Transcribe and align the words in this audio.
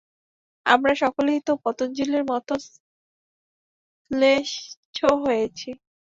আমরা 0.65 0.93
সকলেই 0.95 1.39
তো 1.47 1.53
পতঞ্জলির 1.63 2.23
মতে 2.29 2.55
ম্লেচ্ছ 4.11 4.97
হয়েছি। 5.23 5.69